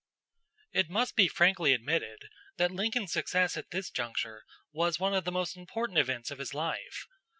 [0.71, 5.31] It must be frankly admitted that Lincoln's success at this juncture was one of the
[5.31, 7.05] most important events of his life.